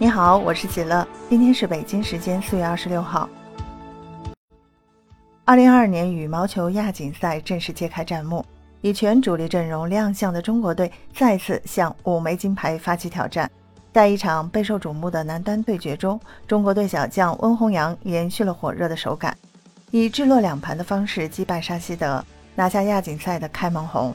[0.00, 3.28] 你好，我是喜乐，今天是北京时间四月二十六号。
[5.44, 8.46] 二零二二年羽毛球亚锦赛正式揭开战幕，
[8.80, 13.50] 以全主力阵容亮相的中国队再次向五枚金牌发起挑战。
[13.92, 19.36] 在一场备受瞩目的男单对决中，中国队小将温宏洋延续了火热的手感，
[19.90, 22.24] 以置落两盘的方式击败沙希德，
[22.54, 24.14] 拿下亚锦赛的开门红。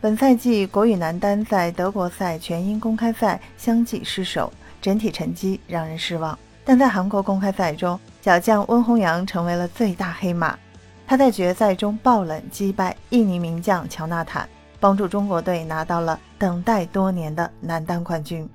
[0.00, 4.52] 本赛季国羽男单在德国赛全英公开赛相继失手。
[4.80, 10.58] 整体成绩让人失望，但在韩国公开赛中，小将温宏洋成为了最大黑马。
[11.06, 18.48] 他在决赛中爆冷击败印尼名将乔纳坦，帮助中国队拿到了等待多年的男单冠军。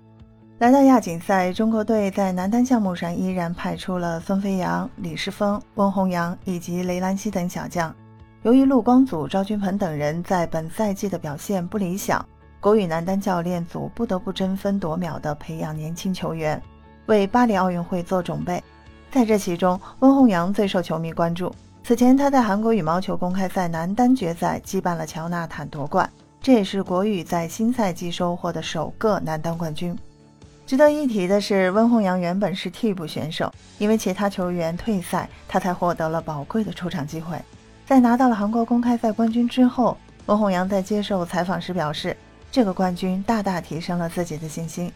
[0.59, 7.93] 来到亚锦赛，中国队在男单项目上依然派出了孙飞扬、李世峰、温宏洋以及雷兰西等小将。
[8.43, 12.23] 由于陆光祖、赵君鹏等人在本赛季的表现不理想。
[12.63, 16.63] 国羽男单教练组不得不争分夺秒地培养年轻球员，
[17.07, 18.63] 为巴黎奥运会做准备。
[19.11, 21.53] 在这其中，温宏洋最受球迷关注。
[21.83, 26.09] 此前，他在韩国羽毛球公开赛男单决赛击败了乔纳坦夺冠，
[26.41, 29.93] 这也是国羽在新赛季收获的首个男单冠军。
[30.65, 37.37] 值得一提的是，温宏洋原本是替补选手，因为其他球员退赛，他才获得了宝贵的出场机会。
[37.85, 42.15] 在拿到了韩国公开赛冠军之后，温宏洋在接受采访时表示。
[42.53, 44.93] 这个冠军大大提升了自己的信心。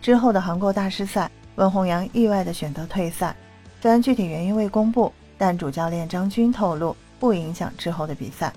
[0.00, 3.34] 之后的韩国大师赛，温宏洋意外的选择退赛，
[3.82, 8.52] 虽然具体原因未公布，但主教练张军透露不影响之后的比赛。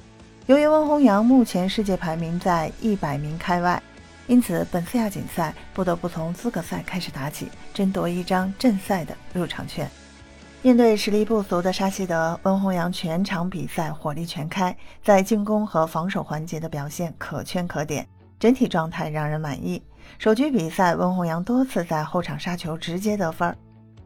[0.45, 3.81] 由于温宏洋目前世界排名在一百名开外，
[4.27, 9.89] 因此本次亚锦赛不得不从资格赛开始打起，争夺一张正赛的入场券。
[10.61, 18.07] 面对实力不俗的沙希德，温宏洋全场比赛火力全开，在进攻和防守环节的表现可圈可点。
[18.43, 19.81] 整体状态让人满意。
[20.19, 23.55] 首局比赛，温宏洋多次在后场杀球，直接得分。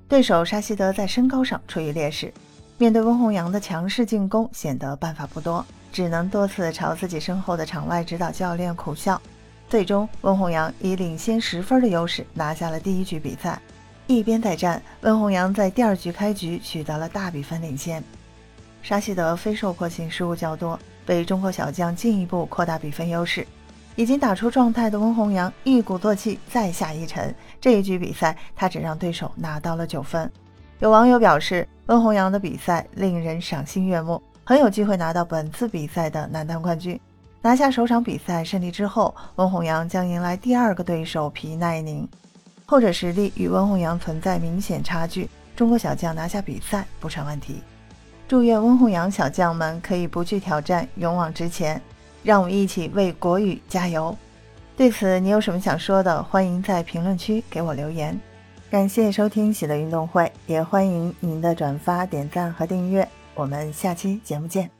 [0.07, 2.31] 对手沙希德在身高上处于劣势，
[2.77, 9.19] 面对温宏洋的强势进攻，显得办法不多，只能多次朝自己身后的场外指导教练苦笑。
[9.67, 13.59] 最终，温宏洋以领先十分的优势拿下了第一局比赛。
[14.05, 18.03] 一边再战，温宏洋在第二局开局取得了大比分领先。
[18.83, 23.43] 沙希德非受迫性失误较多，被中国小将进一步扩大比分优势。
[23.97, 30.31] 已经打出状态的温宏洋一鼓作气再下一城，这一局比赛他只让对手拿到了九分。
[30.77, 36.97] 有网友表示，温宏洋的比赛令人赏心悦目，很有机会拿到本次比赛的男单冠军。
[37.41, 42.07] 拿下首场比赛胜利之后，温宏洋将迎来第二个对手皮奈宁，
[42.67, 47.63] 后者实力与温宏洋存在明显差距，中国小将拿下比赛不成问题。
[48.27, 51.81] 祝愿温宏洋小将们可以不惧挑战，勇往直前。
[52.27, 54.13] 让我们一起为国语加油！
[54.75, 56.21] 对此，你有什么想说的？
[56.23, 58.19] 欢迎在评论区给我留言。
[58.69, 63.07] 感谢收听喜乐运动会，也欢迎您的转发、点赞和订阅。
[63.33, 64.76] 我们下期节目见。